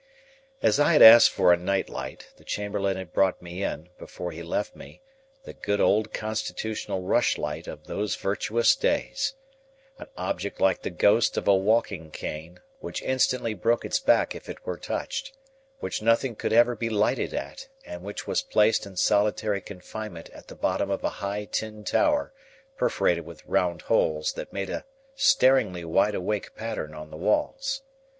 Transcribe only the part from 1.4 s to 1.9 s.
a night